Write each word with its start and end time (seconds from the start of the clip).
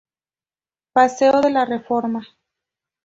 Paseo 0.93 1.41
de 1.41 1.51
la 1.51 1.63
Reforma. 1.63 2.25